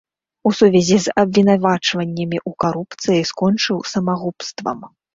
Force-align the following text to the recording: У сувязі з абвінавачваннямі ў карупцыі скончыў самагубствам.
У 0.49 0.53
сувязі 0.59 0.97
з 1.05 1.13
абвінавачваннямі 1.25 2.37
ў 2.41 2.51
карупцыі 2.67 3.29
скончыў 3.35 3.77
самагубствам. 3.95 4.79